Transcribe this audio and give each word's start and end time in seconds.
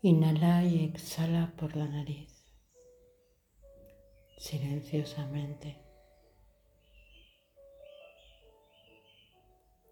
Inhala 0.00 0.62
y 0.62 0.84
exhala 0.84 1.52
por 1.56 1.74
la 1.74 1.88
nariz, 1.88 2.32
silenciosamente, 4.36 5.76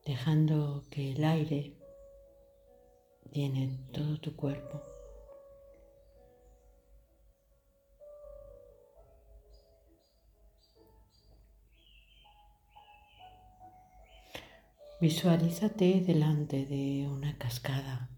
dejando 0.04 0.84
que 0.92 1.11
el 1.11 1.24
aire 1.24 1.77
llene 3.32 3.80
todo 3.92 4.21
tu 4.21 4.37
cuerpo. 4.37 4.81
Visualízate 15.01 16.01
delante 16.01 16.65
de 16.65 17.09
una 17.09 17.37
cascada. 17.37 18.16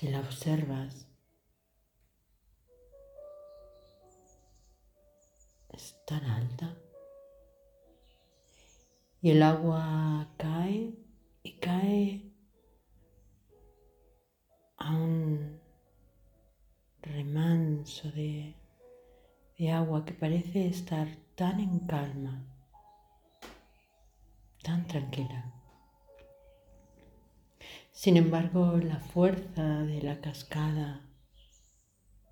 Si 0.00 0.08
la 0.08 0.20
observas, 0.20 1.06
es 5.68 5.94
tan 6.06 6.24
alta 6.24 6.74
y 9.20 9.32
el 9.32 9.42
agua 9.42 10.26
cae 10.38 10.94
y 11.42 11.52
cae 11.58 12.32
a 14.78 14.90
un 14.90 15.60
remanso 17.02 18.10
de, 18.12 18.56
de 19.58 19.70
agua 19.70 20.06
que 20.06 20.14
parece 20.14 20.66
estar 20.66 21.08
tan 21.34 21.60
en 21.60 21.78
calma, 21.80 22.42
tan 24.62 24.86
tranquila. 24.86 25.59
Sin 28.02 28.16
embargo, 28.16 28.78
la 28.78 28.98
fuerza 28.98 29.82
de 29.82 30.00
la 30.00 30.22
cascada, 30.22 31.06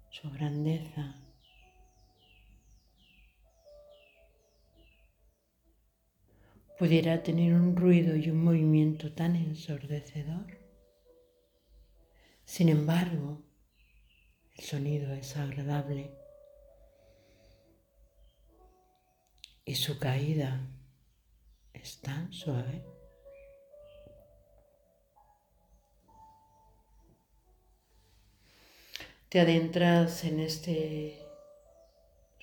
su 0.08 0.30
grandeza, 0.30 1.14
pudiera 6.78 7.22
tener 7.22 7.52
un 7.52 7.76
ruido 7.76 8.16
y 8.16 8.30
un 8.30 8.42
movimiento 8.42 9.12
tan 9.12 9.36
ensordecedor. 9.36 10.58
Sin 12.46 12.70
embargo, 12.70 13.42
el 14.56 14.64
sonido 14.64 15.12
es 15.12 15.36
agradable 15.36 16.14
y 19.66 19.74
su 19.74 19.98
caída 19.98 20.66
es 21.74 22.00
tan 22.00 22.32
suave. 22.32 22.97
Te 29.28 29.40
adentras 29.40 30.24
en 30.24 30.40
este 30.40 31.22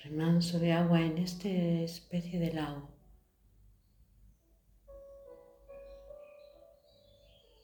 remanso 0.04 0.60
de 0.60 0.72
agua, 0.72 1.02
en 1.02 1.18
esta 1.18 1.50
especie 1.50 2.40
de 2.40 2.54
lago. 2.54 2.88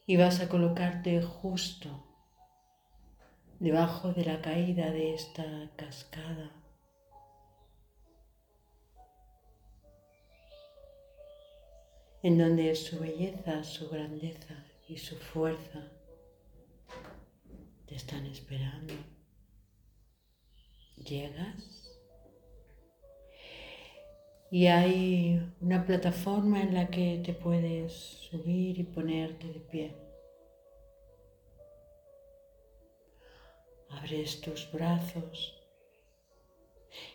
Y 0.07 0.17
vas 0.17 0.39
a 0.39 0.49
colocarte 0.49 1.21
justo 1.21 2.03
debajo 3.59 4.11
de 4.11 4.25
la 4.25 4.41
caída 4.41 4.89
de 4.89 5.13
esta 5.13 5.69
cascada 5.75 6.49
en 12.23 12.39
donde 12.39 12.73
su 12.75 12.99
belleza, 12.99 13.63
su 13.63 13.87
grandeza 13.87 14.65
y 14.87 14.97
su 14.97 15.15
fuerza 15.15 15.91
te 17.91 17.97
están 17.97 18.25
esperando. 18.25 18.93
Llegas 20.95 21.91
y 24.49 24.67
hay 24.67 25.53
una 25.59 25.85
plataforma 25.85 26.61
en 26.61 26.73
la 26.73 26.87
que 26.87 27.21
te 27.25 27.33
puedes 27.33 27.91
subir 27.91 28.79
y 28.79 28.83
ponerte 28.83 29.47
de 29.47 29.59
pie. 29.59 29.95
Abres 33.89 34.39
tus 34.39 34.71
brazos 34.71 35.61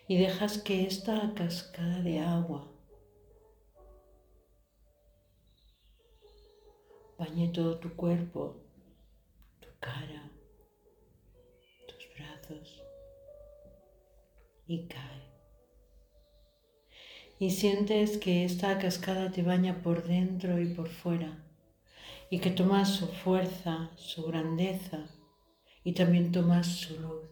y 0.06 0.18
dejas 0.18 0.58
que 0.58 0.84
esta 0.84 1.32
cascada 1.34 2.02
de 2.02 2.18
agua 2.18 2.70
bañe 7.18 7.48
todo 7.48 7.78
tu 7.78 7.96
cuerpo, 7.96 8.65
y 14.66 14.86
cae. 14.86 15.26
Y 17.38 17.50
sientes 17.50 18.18
que 18.18 18.44
esta 18.44 18.78
cascada 18.78 19.30
te 19.30 19.42
baña 19.42 19.82
por 19.82 20.04
dentro 20.04 20.60
y 20.60 20.72
por 20.74 20.88
fuera 20.88 21.42
y 22.30 22.40
que 22.40 22.50
tomas 22.50 22.94
su 22.94 23.06
fuerza, 23.06 23.90
su 23.96 24.24
grandeza 24.24 25.06
y 25.84 25.92
también 25.92 26.32
tomas 26.32 26.66
su 26.66 26.98
luz, 26.98 27.28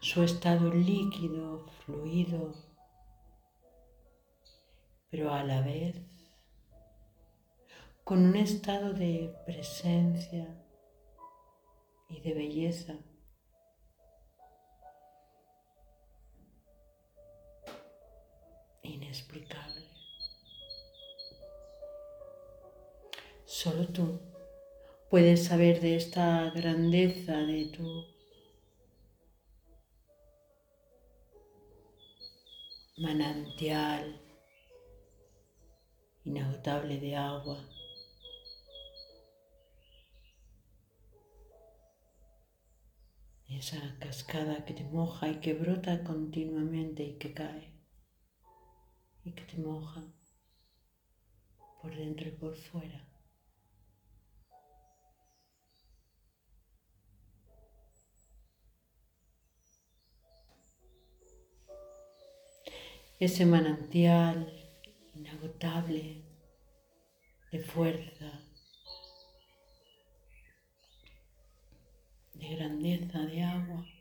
su 0.00 0.22
estado 0.22 0.72
líquido, 0.72 1.66
fluido, 1.84 2.54
pero 5.10 5.32
a 5.32 5.42
la 5.42 5.60
vez 5.62 5.96
con 8.04 8.24
un 8.24 8.36
estado 8.36 8.92
de 8.92 9.34
presencia 9.46 10.46
y 12.08 12.20
de 12.20 12.34
belleza. 12.34 12.94
Inexplicable. 19.16 19.86
Solo 23.44 23.86
tú 23.88 24.20
puedes 25.08 25.44
saber 25.44 25.80
de 25.80 25.96
esta 25.96 26.50
grandeza 26.50 27.36
de 27.38 27.66
tu 27.66 28.04
manantial 32.98 34.20
inagotable 36.24 37.00
de 37.00 37.16
agua. 37.16 37.64
esa 43.48 43.96
cascada 44.00 44.66
que 44.66 44.74
te 44.74 44.84
moja 44.84 45.28
y 45.28 45.36
que 45.40 45.54
brota 45.54 46.04
continuamente 46.04 47.04
y 47.04 47.16
que 47.16 47.32
cae 47.32 47.75
y 49.26 49.32
que 49.32 49.42
te 49.42 49.58
moja 49.58 50.04
por 51.82 51.94
dentro 51.94 52.28
y 52.28 52.30
por 52.30 52.56
fuera. 52.56 53.04
Ese 63.18 63.46
manantial 63.46 64.38
inagotable 65.14 66.22
de 67.50 67.58
fuerza, 67.64 68.30
de 72.34 72.48
grandeza 72.54 73.18
de 73.20 73.42
agua. 73.42 73.95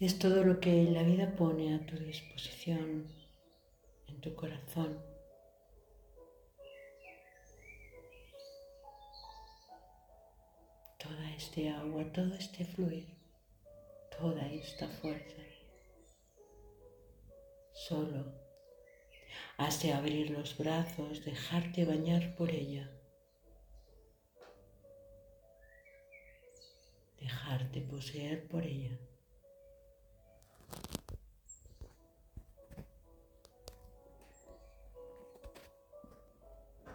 Es 0.00 0.18
todo 0.18 0.44
lo 0.44 0.60
que 0.60 0.84
la 0.84 1.02
vida 1.02 1.34
pone 1.34 1.74
a 1.74 1.84
tu 1.84 1.96
disposición, 1.96 3.06
en 4.06 4.20
tu 4.20 4.34
corazón. 4.36 5.02
Toda 10.98 11.34
este 11.34 11.68
agua, 11.70 12.04
todo 12.12 12.32
este 12.34 12.64
fluir, 12.64 13.08
toda 14.18 14.46
esta 14.52 14.86
fuerza. 14.86 15.42
Solo 17.72 18.32
has 19.56 19.82
de 19.82 19.92
abrir 19.92 20.30
los 20.30 20.56
brazos, 20.56 21.24
dejarte 21.24 21.84
bañar 21.84 22.36
por 22.36 22.50
ella. 22.50 22.88
dejarte 27.20 27.80
poseer 27.80 28.46
por 28.48 28.64
ella. 28.64 28.96